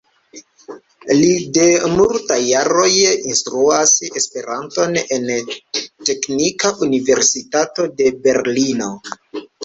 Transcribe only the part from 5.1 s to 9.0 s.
en la Teknika Universitato de Berlino.